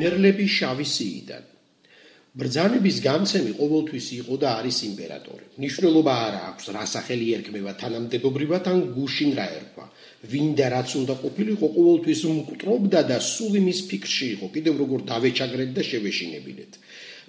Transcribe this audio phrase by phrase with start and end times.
[0.00, 1.44] ვენერლები შავი სიიდან.
[2.40, 5.44] ბრძანების გამცემი ყოველთვის იყო და არის იმპერატორი.
[5.60, 9.86] ნიშნულობა არა აქვს, რა სახელი ერქმევა თანამდებობრივად ან გუშინ რა ერქვა.
[10.30, 15.82] ვინდა რაც უნდა ყოფილიყო, ყოველთვის მკვდრობდა და სულ იმის ფიქრში იყო, კიდევ როგორ დავეჩაგრეთ და
[15.90, 16.72] შევეშინებინეთ.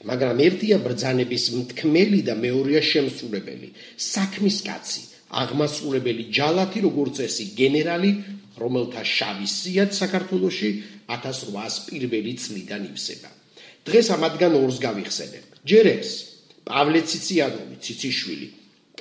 [0.09, 3.67] მაგრამ ერთია ბრძანების მთქმელი და მეორეა შემსრულებელი,
[3.97, 5.01] საქმის კაცი,
[5.31, 8.11] აღმასრულებელი ჯალათი როგორც ესი გენერალი,
[8.59, 10.69] რომელთა შავი სიაც საქართველოში
[11.07, 13.31] 1800 პირველი წლიდან ივსება.
[13.87, 15.45] დღეს ამადგან ორს გავიხსენებ.
[15.65, 16.09] ჯერ ეს
[16.67, 18.47] პავლე ციციანოვი, ციციშვილი,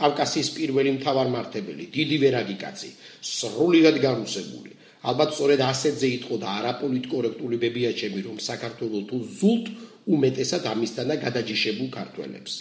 [0.01, 2.91] კავკასიის პირველი მთავარმართებელი, დიდი ვერაგი კაცი,
[3.21, 4.73] სრულიად განუსებული.
[5.01, 9.67] ალბათ სწორედ ასეთზე იტყო და არაპოლიტკორექტული ბებიაჩემი, რომ საქართველოს თუ ზულტ
[10.15, 12.53] უმეტესად ამისთანა გადაჯიშებულ ქართველებს.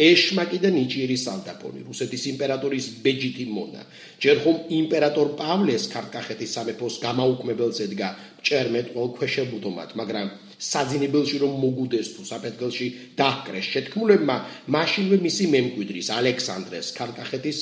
[0.00, 3.82] ეშმაკი და ნიჭიერი სალდაპონი, რუსეთის იმპერატორის ბეჯითი მონა.
[4.24, 8.08] ჯერ ხომ იმპერატორ პავლეს ქართკახეთის სამეფოს გამაუქმებელს ედგა
[8.40, 12.86] ჭერმეტყოლ ქვეშებუდომად, მაგრამ საძინებელში რომ მოგუდეს თუ საფეთქელში
[13.20, 14.36] დაჰკრეს შეთქმულებმა,
[14.72, 17.58] მაშინვე მისი მემკვიდრის ალექსანდრეს ქართკახეთის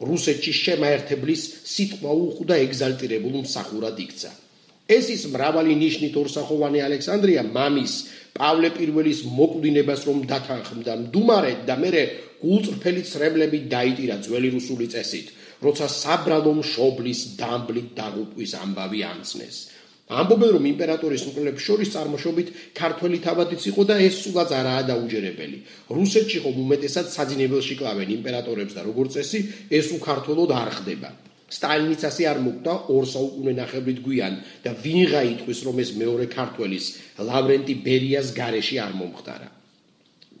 [0.00, 4.30] რუსეთში შემაერთებლის სიტყვა უხდა ეგზალტირებულ მსახურად იქცა.
[4.96, 7.94] ეს ის მრავალი ნიშნით ორსახოვანი ალექსანდრია მამის
[8.34, 11.90] პავლე პირველის მოკვდინებას რომ დათანხმდა მდუმარეთ და მე
[12.40, 15.28] გულწრფელი ცრემლები დაიტირა ძველი რუსული წესით,
[15.64, 19.56] როცა საბრალო მშობლის დამბლით დაღუპვის ამბავი ამცნეს.
[20.10, 22.48] ამბობენ რომ იმპერატორის მკვლელებს შორის წარმოშობით
[22.80, 25.58] ქართველი თავადიც იყო და ეს სულაც არაა დაუჯერებელი.
[25.98, 31.10] რუსეთში ხომ უმეტესად საძინებელში კლავენ იმპერატორებს და როგორც წესი ეს უქართველოდ არ ხდება.
[31.50, 34.34] სტალინიც ასე არ მოკვდა ორ საუკუნე ნახევრით გვიან
[34.64, 36.86] და ვინღა იტყვის რომ ეს მეორე ქართველის
[37.30, 39.48] ლავრენტი ბერიას გარეში არ მომხდარა.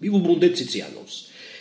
[0.00, 1.16] მიუბრუნდეთ ციციანოვს.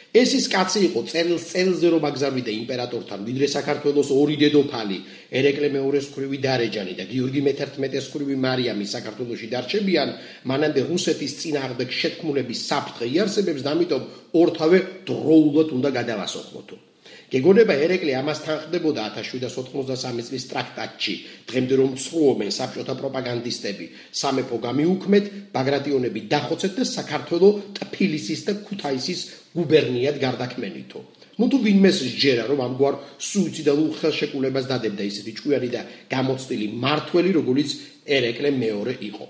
[0.10, 4.98] ეს ის კაცი იყო წერილს წერილზე რომ აგზავნიდა იმპერატორთან ვიდრე საქართველოს ორი დედოფალი
[5.38, 10.10] ერეკლე მეორეს ხრივი დარეჯანი და გიორგი მე-11-ის ხრივი მარიამი საქართველოსში დარჩებიან
[10.50, 14.04] მანამდე რუსეთის წინააღმდეგ შეთქმულების საფრთხე იარსებებს და ამიტომ
[14.42, 16.89] ორთავე დროულად უნდა გადავასოხმოთო
[17.34, 21.14] გეგონება ერეკლე ამასთან ხდებოდა 1793 წლის ტრაქტატში.
[21.50, 23.86] დღემდე რომ ცრუობენ საბჭოთა პროპაგანდისტები
[24.22, 29.20] სამეფო გამიუქმეთ ბაგრატიონები დახოცეთ და საქართველოს ტფილისის და ქუთაისის
[29.58, 31.02] გუბერნიად გარდაქმნითო
[31.40, 32.96] ნუ თუ ვინმე შეჯერა რომ ამგვარ
[33.30, 37.70] სუიციდალურ ხელშეკრულებას დადებდა ისეთი ჭკვიანი და გამოცდილი მართველი როგორც
[38.18, 39.26] ერეკლე მეორე იყო.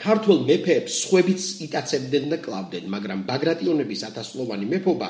[0.00, 5.08] ქართულ მეფეებს სხვებიც იტაცებდნენ და კლავდნენ მაგრამ ბაგრატიონების ათასლოვანი მეფობა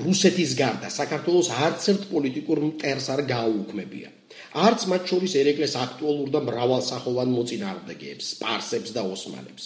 [0.00, 4.08] რუსეთის გარდა საქართველოს არც ერთ პოლიტიკურ მტერს არ გააუქმებია.
[4.52, 9.64] არც მათ შორის ერეკლეს აქტუალურ და მრავალსახოვან მოწინააღმდეგეებს, სპარსებს და ოსმალებს.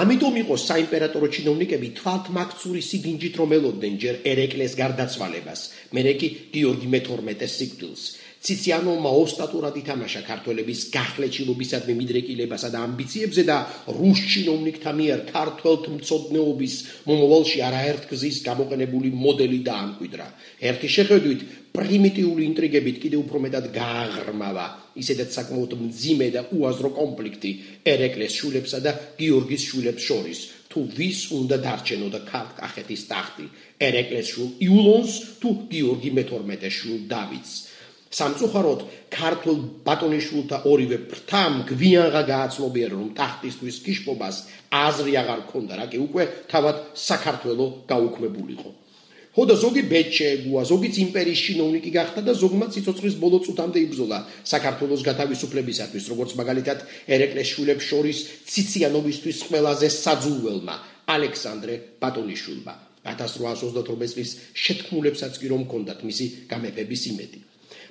[0.00, 5.60] ამიტომ იყო საიმპერატორო ჩინოვნიკები თვალთმაქცური სიგინჯით რომ ელოდნენ ჯერ ერეკლეს გარდაცვალებას,
[5.92, 8.02] მერე კი გიორგი მე-12-ის სიკვდილს.
[8.46, 13.56] ციციანოვმა ოსტატურად ითამაშა ქართველების გახლეჩილობისადმი მიდრეკილებასა და ამბიციებზე და
[13.96, 16.74] რუს ჩინოვნიკთა მიერ ქართველთ მწოდნეობის
[17.10, 20.26] მომავალში არაერთ გზის გამოყენებული მოდელი დაამკვიდრა.
[20.70, 21.40] ერთი შეხედვით
[21.74, 24.66] პრიმიტიული ინტრიგებით კიდევ უფრო მეტად გააღრმავა
[25.02, 27.50] ისედაც საკმაოდ მძიმე და უაზრო კონფლიქტი
[27.92, 30.40] ერეკლეს შულებსა და გიორგის შულებს შორის.
[30.70, 33.46] თუ ვის უნდა დარჩენოდა ქართკახეთის ტახტი
[33.86, 37.52] ერეკლეს შულ იულონს თუ გიორგი მე-12 შულ დავითს
[38.16, 38.80] სამწუხაროდ
[39.12, 44.36] ქართულ ბატონიშვილთა ორივე ფრთამ გვიანღა გააცნობიერა რომ ტახტისთვის გიშპობას
[44.72, 48.70] აზრი აღარ ქონდა რა კი უკვე თავად საქართველო გაუქმებულიყო.
[49.36, 54.18] ხოდა ზოგი ბეჭე გუა ზოგიც იმპერიის შინოვნიკი გახდა და ზოგმა ციცოცხლის ბოლო წუთამდე იბრძოლა
[54.52, 56.78] საქართველოს გათავისუფლებისათვის როგორც მაგალითად
[57.14, 60.76] ერეკლეს შვილებს შორის ციციანოვისთვის ყველაზე საძულველმა
[61.16, 62.74] ალექსანდრე ბატონიშვილმა.
[63.12, 64.30] 1828 წლის
[64.64, 67.40] შეთქმულებსაც კი რომ ჰქონდათ მისი გამეფების იმედი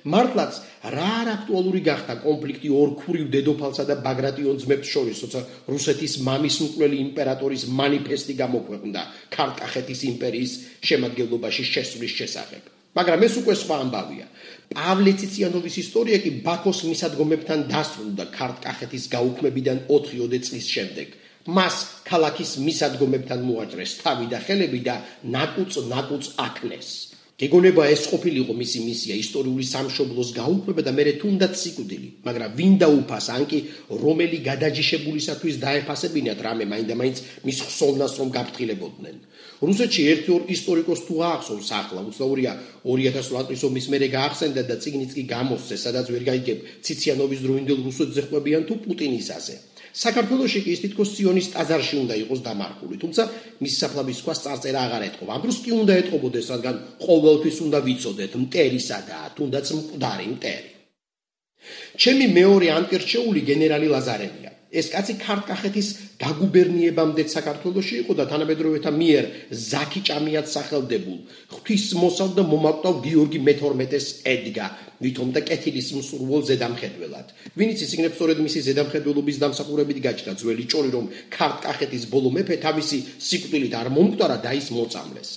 [0.06, 0.58] მართლაც
[0.94, 8.34] რა არაქტუალური გახდა კონფლიქტი ორქურივ დედოფალსა და ბაგრატიონ ძმებს შორის, თორსა რუსეთის მამისმკვლელი იმპერატორის манифеסטი
[8.42, 9.02] გამოქვეყნდა
[9.36, 10.52] ქართლახეთის იმპერიის
[10.86, 12.62] შემადგენლობაში შესვლის შესახებ.
[12.96, 14.26] მაგრამ ეს უკვე სხვა ამბავია.
[14.72, 21.08] პავლე ციციანოვის ისტორია კი ბაქოს მისადგომებთან დასრულდა ქართლახეთის გაუქმებიდან 4-ოდე წლის შემდეგ.
[21.46, 21.76] მას
[22.08, 24.96] ქალაქის მისადგომებთან მოაჭრეს თავი და ხელები და
[25.34, 27.15] ნაკუც-ნაკუც აკნეს.
[27.36, 33.26] გეგონება ეს ყოფილიყო მისი მისია ისტორიული სამშობლოს გაუქმება და მეორე თუნდაც სიკვდილი მაგრამ ვინ დაუფას
[33.36, 33.58] ანკი
[34.04, 39.16] რომელი გადაჯიშებულისათვის დაეფასებინათ რამე მაინდა-მაინც მის ხსოვნას რომ გაფრთხილებოდნენ.
[39.68, 42.52] რუსეთში ერთი ორ ისტორიკოს თუ ახსოვს ახლა უცნაურია
[42.88, 46.58] 2008 წლის ომის მერე გაახსენდა და ციგნიც კი გამოსცეს სადაც ვერ გაიგებ
[46.88, 49.54] ციციანოვის დროინდელ რუსეთზე ხვებიან თუ პუტინისაზე
[49.96, 53.22] საქართველოსი კი ის თითქოს სიონის ტაძარში უნდა იყოს დამარხული, თუმცა
[53.64, 55.30] მის საფლავის სხვა წარწერა აღარ ეთყობა.
[55.36, 56.76] ამ დროს კი უნდა ეთყობოდეს, რადგან
[57.06, 60.70] ყოველთვის უნდა ვიცოდეთ მტერისა და თუნდაც მკვდარი მტერი.
[61.96, 64.50] ჩემი მეორე ანტირჩეული გენერალი ლაზარენია.
[64.76, 65.88] ეს კაცი ქართკახეთის
[66.20, 69.24] დაგუბერნიებამდე საქართველოსში იყო და თანამედროვეთა მიერ
[69.70, 71.18] ზაკი ჭამიად სახელდებულ
[71.54, 74.66] ღვთისმოსავ და მომაკვდავ გიორგი მე-12-ს ედგა
[75.04, 81.10] ვითომ და კეთილის მსურველ ზედამხედველად ვინც ისიგნებს სწორედ მისი ზედამხედველობის დამსახურებით გაჩნდა ძველი ჭორი რომ
[81.38, 82.98] ქართკახეთის ბოლო მეფე თავისი
[83.30, 85.30] სიკვდილით არ მომკვდარა და ის მოწამლეს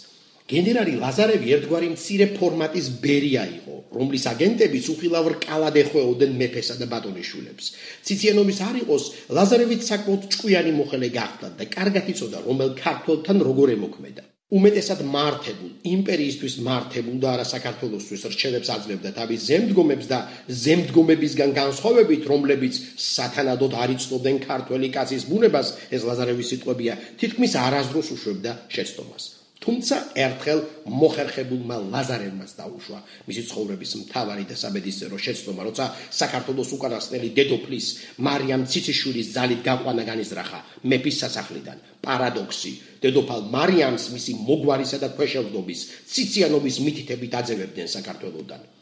[0.49, 7.65] გენერალი ლაზარევი ერთგვარი მცირე ფორმატის ბერია იყო, რომლის აგენტებიც უხილავ რკალად ეხვეოდნენ მეფესა და ბატონიშვილებს.
[8.09, 9.03] ციციანობის არ იყოს,
[9.37, 14.23] ლაზარევიც საკმაოდ ჭკვიანი მოხელე გახდა და კარგად იცოდა, რომელ ქართველთან როგორ ემოქმედა.
[14.49, 20.19] უმეტესად მართებულ, იმპერიისთვის მართებულ და არა საქართველოსთვის რჩევებს აძლევდა თავის ზემდგომებს და
[20.49, 28.57] ზემდგომებისგან განსხვავებით, რომლებიც სათანადოდ არ იცნობდნენ ქართველი კაცის ბუნებას, ეს ლაზარევის სიტყვებია, თითქმის არასდროს უშვებდა
[28.73, 29.38] შეცდომას.
[29.69, 32.99] თუმცა ერთხელ მოხერხებულმა ლაზარევმაც დაუშვა
[33.29, 37.87] მისი ცხოვრების მთავარი და საბედისწერო შეცდომა, როცა საქართველოს უკანასკნელი დედოფლის
[38.17, 41.77] მარიამ ციციშვილის ძალით გაყვანა განიზრახა მეფის სასახლიდან.
[42.01, 42.71] პარადოქსი,
[43.05, 45.79] დედოფალ მარიამს მისი მოგვარისა და ქვეშევრდობის
[46.09, 48.78] ციციანობის მითითებით აძევებდნენ საქართველოსთან.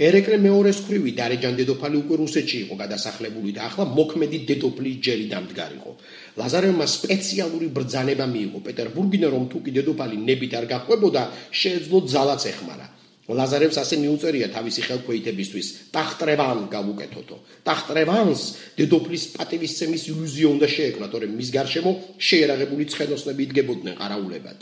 [0.00, 5.92] ერეკლე მეორეს ხრივი დარეჯან დედოფალი უკვე რუსეთში იყო გადასახლებული და ახლა მოქმედი დედოფლის ჯერი დამდგარიყო.
[6.40, 11.22] ლაზარევმა სპეციალური ბრძანება მიიღო პეტერბურგიდან რომ თუ კი დედოფალი ნებით არ გახვებოდა,
[11.60, 12.86] შეეძლო ძალაც ეხმარა.
[13.30, 17.36] ლაზარევს ასე მიუწერია თავისი ხელქვეითებისთვის ტახტრევან გავუკეთოთო.
[17.68, 18.42] ტახტრევანს
[18.80, 24.58] დედოფლის პატივისცემის ილუზია უნდა შეექმნა, თორემ მის გარშემო შეერაღებული ცხენოსნები იდგებოდნენ ყარაულებად.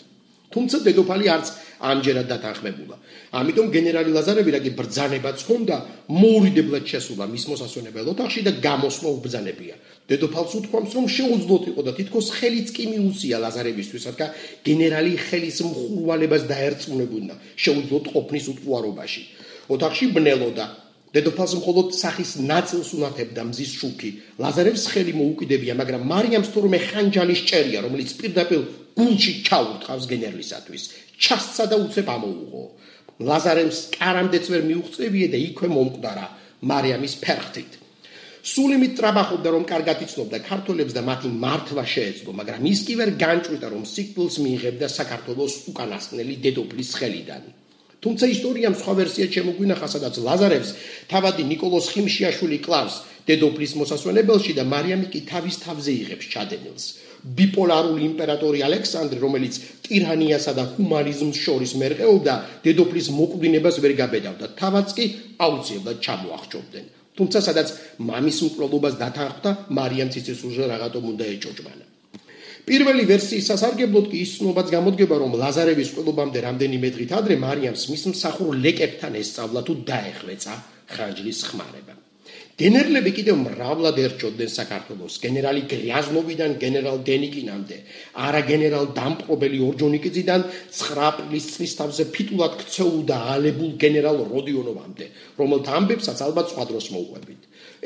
[0.59, 1.47] თუმცა დედოფალი არც
[1.79, 2.97] ამჯერად დათანხმებულა.
[3.39, 5.77] ამიტომ გენერალი ლაზარევი რაგი ბრძანებაც ჰქონდა,
[6.11, 9.75] მოურიდებლად შესულა მის მოსასვენებელ ოთახში და გამოსვლა უბრძანებია.
[10.11, 14.31] დედოფალს უთქვამს, რომ შეუძლოთ იყო და თითქოს ხელიც კი მიუწია ლაზარევისთვის, რადგან
[14.67, 19.23] გენერალი ხელის მხურვალებას დაერწმუნებუნა, შეუძლოთ ყოფნის უტყუარობაში.
[19.69, 20.67] ოთახში ბნელოდა
[21.15, 24.11] დედოფალს მხოლოდ სახის ნაწილს უნათებდა მზის შუქი.
[24.43, 28.61] ლაზარევს ხელი მოუკიდებია, მაგრამ მარიამს თურმე ხანჯალი სჭერია, რომელიც პირდაპირ
[28.99, 30.83] კუნჩი ჩაურთყავს გენერლისათვის.
[31.23, 32.65] ჩასცა და უცებ ამოუღო.
[33.29, 36.27] ლაზარემს კარამდეც ვერ მიუღწევიე და იქვე მომკვდარა
[36.71, 37.71] მარიამის ფერხთით.
[38.43, 43.11] სული მით ტრაბახობდა რომ კარგად იცნობდა ქართველებს და მათი მართვა შეეძლო, მაგრამ ის კი ვერ
[43.23, 47.43] განჭვრიტა რომ სიკვდილს მიიღებდა საქართველოს უკანასკნელი დედოფლის ხელიდან.
[48.03, 50.71] თუმცა ისტორიამ სხვა ვერსია შემოგვინახა, სადაც ლაზარევს
[51.11, 52.95] თავადი نيكოლოს ხიმშიაშვილი კლავს
[53.27, 56.85] დედოფლის მოსასვენებელში და მარიამი კი თავის თავზე იღებს ჩადენილს.
[57.25, 59.55] ბიპოლარული იმპერატორი ალექსანდრე, რომელიც
[59.89, 62.35] ტირანიასა და ჰუმანიზმს შორის მერყეობდა,
[62.65, 64.47] დედოფლის მოკვდინებას ვერ გაბედავდა.
[64.61, 65.05] თავაც კი
[65.39, 66.87] აუცილებლად ჩამოახჭობდნენ.
[67.19, 67.69] თუმცა სადაც
[67.99, 71.85] მამის მკვლელობას დათანხმდა, მარიამ ციცისურზე რაღაცა უნდა ეჭოჭმანა.
[72.69, 78.03] პირველი ვერსიის სასარგებლოდ კი ის ცნობაც გამოდგება, რომ ლაზარევის ყოლობამდე რამდენიმე დღით ადრე მარიამს მის
[78.13, 80.55] მსახურ ლეკებთან ესწავლა თუ დაეხვეწა
[80.95, 82.08] ხანჯლის ხმარება.
[82.59, 85.17] გენერლები კიდევ მრავლად ერჩოდნენ საქართველოს.
[85.23, 87.77] გენერალი გრიაზნოვიდან გენერალ დენიკინამდე
[88.19, 90.43] არა გენერალ დამპყრობელი ორჯონიკიძიდან
[90.79, 95.07] 9 პლის წლის თავზე ფიტულად ქცეულდა ალებულ გენერალ როდიონოვამდე
[95.39, 97.41] რომელთა ამბებსაც ალბათ სხვა დროს მოუყვებით.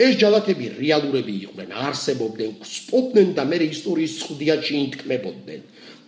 [0.04, 5.60] ეს ჯალათები რეალურები იყვნენ არსებობდნენ სპობდნენ და მე ისტორიის წვდიაჩი ინთქმებოდნენ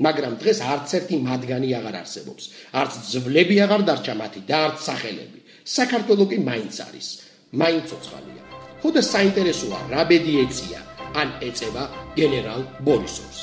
[0.08, 2.44] მაგრამ დღეს არც ერთი მათგანი აღარ არსებობს.
[2.80, 5.38] არც ძვლები აღარ დარჩა მათი და არც სახელები.
[5.76, 7.08] საქართველოს კი მაინც არის.
[7.60, 8.53] მაინც ოცხალია
[8.84, 10.80] ხოდა საინტერესოა რა ბედი ეწია
[11.20, 11.84] ან ეწევა
[12.18, 13.38] გენერალ ბორისოვს